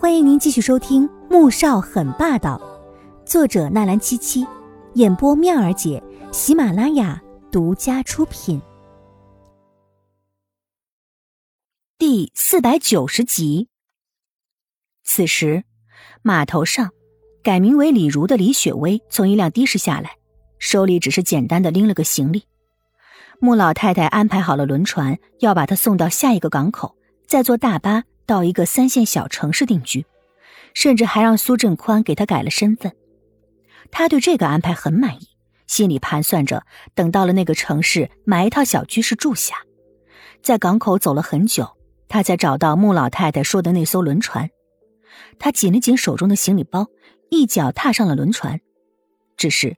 [0.00, 2.56] 欢迎您继续收听《穆少很霸道》，
[3.28, 4.46] 作者纳兰七七，
[4.94, 6.00] 演播妙儿姐，
[6.30, 8.62] 喜马拉雅独家出品。
[11.98, 13.66] 第四百九十集。
[15.02, 15.64] 此时，
[16.22, 16.90] 码头上，
[17.42, 20.12] 改名为李如的李雪薇从一辆的士下来，
[20.60, 22.44] 手里只是简单的拎了个行李。
[23.40, 26.94] 穆老太太安排好了轮船，要把她送到下一个港口，
[27.26, 28.04] 再坐大巴。
[28.28, 30.04] 到一个三线小城市定居，
[30.74, 32.92] 甚至还让苏振宽给他改了身份。
[33.90, 35.28] 他对这个安排很满意，
[35.66, 39.56] 心里盘算着，等到了那个城市买一套小居室住下。
[40.42, 44.50] 在港口走了很久，他才找到穆老太太说的那艘轮船。
[45.38, 46.86] 他紧了紧手中的行李包，
[47.30, 48.60] 一脚踏上了轮船。
[49.38, 49.74] 只是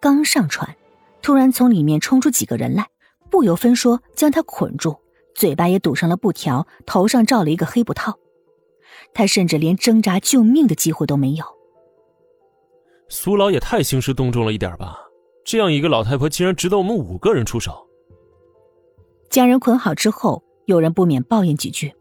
[0.00, 0.74] 刚上船，
[1.20, 2.86] 突然从里面冲出几个人来，
[3.30, 5.01] 不由分说将他捆住。
[5.34, 8.18] 嘴巴也堵上了布条，头上罩了一个黑布套，
[9.14, 11.44] 他甚至连挣扎救命的机会都没有。
[13.08, 14.98] 苏老也太兴师动众了一点吧？
[15.44, 17.86] 这样一个老太婆，竟然值得我们五个人出手。
[19.28, 21.92] 将人捆好之后，有人不免抱怨几句：“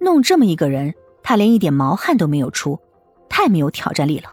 [0.00, 2.78] 弄这么一个人，他连一点毛汗都没有出，
[3.28, 4.32] 太没有挑战力了。”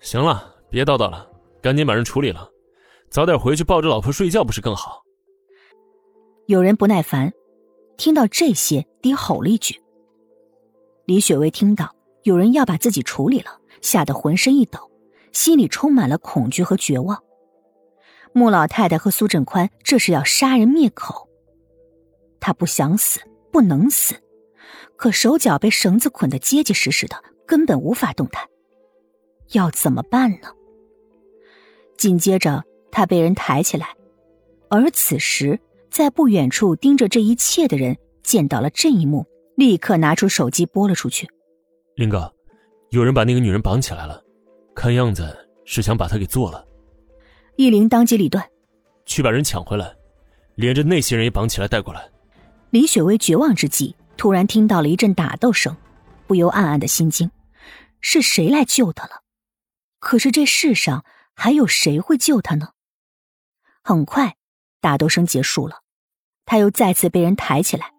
[0.00, 1.28] 行了，别叨叨了，
[1.60, 2.48] 赶紧把人处理了，
[3.10, 5.02] 早点回去抱着老婆睡觉，不是更好？
[6.48, 7.30] 有人不耐烦，
[7.98, 9.82] 听到这些，低吼了一句。
[11.04, 14.90] 李雪薇听到有人要把自己处理了，吓得浑身一抖，
[15.30, 17.22] 心里充满了恐惧和绝望。
[18.32, 21.28] 穆老太太和苏振宽这是要杀人灭口，
[22.40, 23.20] 他不想死，
[23.52, 24.14] 不能死，
[24.96, 28.48] 可手脚被绳子捆得结结实实的，根本无法动弹，
[29.52, 30.48] 要怎么办呢？
[31.98, 33.94] 紧接着，他被人抬起来，
[34.70, 35.60] 而此时。
[35.90, 41.28] 在不远处盯着这一切的人见到了这一幕，立刻拿出手机拨了出去。
[41.96, 42.32] 林哥，
[42.90, 44.22] 有人把那个女人绑起来了，
[44.74, 46.64] 看样子是想把她给做了。
[47.56, 48.48] 易林当机立断，
[49.04, 49.96] 去把人抢回来，
[50.54, 52.08] 连着那些人也绑起来带过来。
[52.70, 55.76] 李雪薇绝望之际，突然听到了一阵打斗声，
[56.26, 57.30] 不由暗暗的心惊：
[58.00, 59.22] 是谁来救她了？
[59.98, 61.04] 可是这世上
[61.34, 62.68] 还有谁会救她呢？
[63.82, 64.36] 很快，
[64.80, 65.80] 打斗声结束了。
[66.48, 67.92] 他又再次被人抬起来，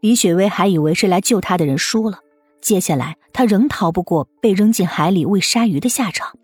[0.00, 2.20] 李雪薇还以为是来救他的人输了，
[2.62, 6.38] 接下来他仍逃不过被扔进海里喂鲨鱼的下场。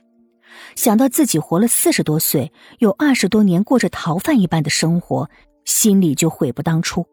[0.77, 5.31] 想到自己活了四十多岁，有二十多年过着逃犯一般的生活，
[5.65, 7.07] 心里就悔不当初。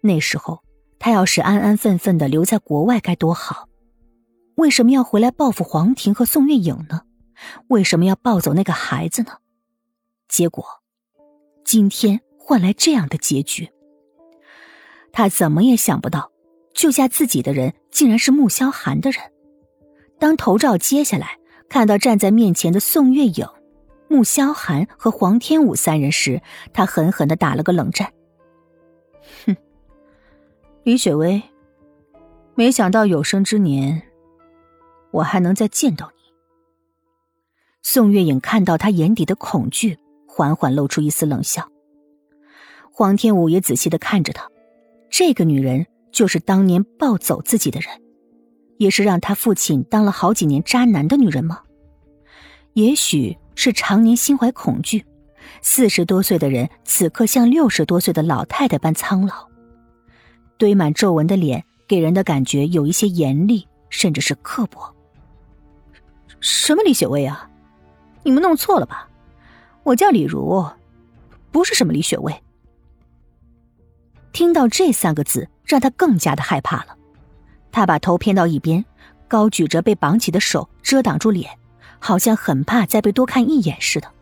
[0.00, 0.62] 那时候
[1.00, 3.68] 他要是安安分分的留在国外该多好！
[4.54, 7.02] 为什么要回来报复黄婷和宋月影呢？
[7.66, 9.38] 为什么要抱走那个孩子呢？
[10.28, 10.64] 结果，
[11.64, 12.20] 今天。
[12.48, 13.68] 换来这样的结局，
[15.10, 16.30] 他怎么也想不到，
[16.72, 19.20] 救下自己的人竟然是穆萧寒的人。
[20.20, 23.48] 当头罩揭下来，看到站在面前的宋月影、
[24.06, 26.40] 穆萧寒和黄天武三人时，
[26.72, 28.12] 他狠狠的打了个冷战。
[29.44, 29.56] 哼，
[30.84, 31.42] 李雪薇，
[32.54, 34.02] 没想到有生之年，
[35.10, 36.22] 我还能再见到你。
[37.82, 41.68] 宋月影看到他眼底的恐惧，缓缓露出一丝冷笑。
[42.98, 44.50] 黄天武也仔细的看着他，
[45.10, 47.90] 这个女人就是当年抱走自己的人，
[48.78, 51.60] 也是让他父亲当了好几年渣男的女人吗？
[52.72, 55.04] 也许是常年心怀恐惧，
[55.60, 59.46] 四十多岁的人此刻像六十多岁的老太太般苍老，
[60.56, 64.80] 堆满皱纹的脸给人的感觉有一些严厉，甚至是刻薄。
[66.40, 67.50] 什么李雪薇啊，
[68.22, 69.06] 你们弄错了吧？
[69.82, 70.66] 我叫李如，
[71.50, 72.34] 不是什么李雪薇。
[74.36, 76.94] 听到这三个字，让他更加的害怕了。
[77.72, 78.84] 他把头偏到一边，
[79.26, 81.58] 高举着被绑起的手遮挡住脸，
[81.98, 84.12] 好像很怕再被多看一眼似的。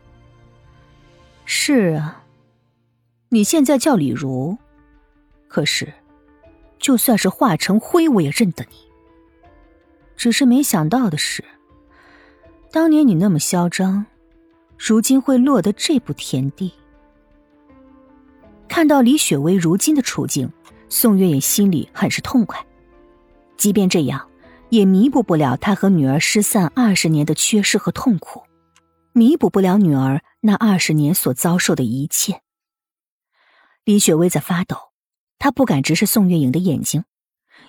[1.43, 2.23] 是啊，
[3.27, 4.57] 你现在叫李如，
[5.49, 5.91] 可是，
[6.79, 8.77] 就算是化成灰，我也认得你。
[10.15, 11.43] 只是没想到的是，
[12.71, 14.05] 当年你那么嚣张，
[14.77, 16.73] 如今会落得这步田地。
[18.75, 20.51] 看到李雪薇如今的处境，
[20.89, 22.61] 宋月影心里很是痛快。
[23.55, 24.29] 即便这样，
[24.69, 28.43] 也弥补不了她和女儿失散二十年的缺失和痛苦，
[29.13, 32.41] 弥补不了女儿那二十年所遭受的一切。
[33.85, 34.75] 李雪薇在发抖，
[35.39, 37.05] 她不敢直视宋月影的眼睛。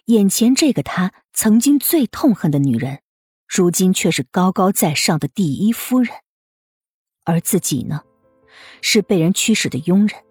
[0.07, 2.99] 眼前这个她曾经最痛恨的女人，
[3.47, 6.13] 如今却是高高在上的第一夫人，
[7.23, 8.03] 而自己呢，
[8.83, 10.26] 是被人驱使的佣人。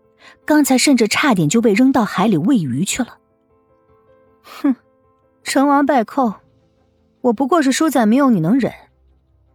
[0.45, 3.17] 刚才甚至差点就被扔到海里喂鱼去了。
[4.41, 4.75] 哼，
[5.43, 6.35] 成王败寇，
[7.21, 8.71] 我不过是输在没有你能忍，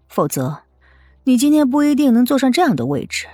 [0.08, 0.62] 否则，
[1.25, 3.26] 你今天不一定能坐上这样的位置。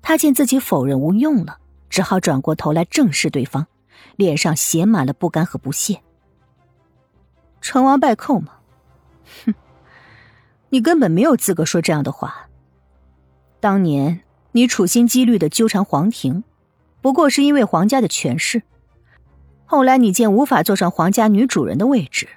[0.00, 3.66] 他见自己否认无用了，只好转过头来正视对方，
[4.16, 6.00] 脸上写满了不甘和不屑。
[7.60, 8.54] 成王败寇吗？
[9.44, 9.54] 哼，
[10.70, 12.48] 你根本没有资格说这样的话。
[13.60, 14.21] 当年
[14.52, 16.44] 你处心积虑的纠缠黄庭，
[17.00, 18.62] 不过是因为皇家的权势。
[19.64, 22.28] 后来你见无法坐上皇家女主人的位置，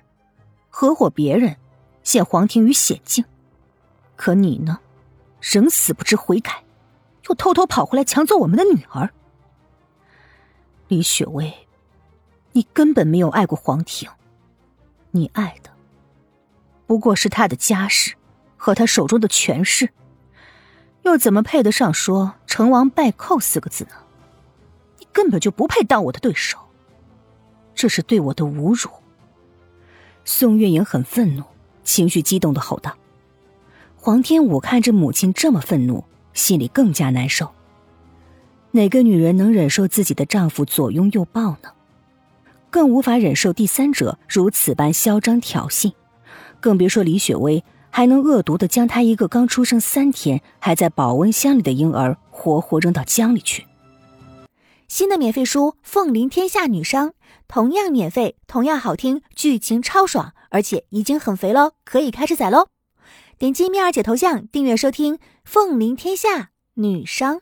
[0.69, 1.57] 合伙别人，
[2.03, 3.25] 陷黄庭于险境。
[4.15, 4.79] 可你呢，
[5.41, 6.63] 仍死不知悔改，
[7.27, 9.09] 又偷偷跑回来抢走我们的女儿。
[10.88, 11.53] 李雪薇，
[12.53, 14.09] 你根本没有爱过黄庭，
[15.12, 15.69] 你爱的
[16.88, 18.15] 不过是他的家世
[18.56, 19.89] 和他手中的权势。
[21.06, 23.92] 又怎么配得上说“成王败寇”四个字呢？
[25.00, 26.57] 你根本就不配当我的对手，
[27.75, 28.90] 这是对我的侮辱。
[30.24, 31.44] 宋月莹很愤怒，
[31.84, 32.98] 情绪激动的吼道
[33.96, 36.04] ：“黄天武看着母亲这么愤怒，
[36.34, 37.51] 心里更加难受。
[38.72, 41.72] 哪个女人能忍受自己的丈夫左拥右抱呢？
[42.72, 45.94] 更无法忍受第三者如此般嚣张挑衅，
[46.60, 47.63] 更别说李雪薇。”
[47.95, 53.65] 还能恶毒的将他一个刚出生三天还在保温箱里的婴儿活活扔到江里去。
[54.89, 57.12] 新的免费书《凤临天下女商》，
[57.47, 62.68] 同样免费，同样好听，剧情超爽，而且已经很肥喽，可以开始宰喽！
[63.38, 65.15] 点击蜜儿姐头像订阅收听
[65.45, 67.38] 《凤临天下女商》。